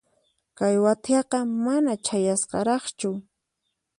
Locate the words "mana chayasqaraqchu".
1.65-3.09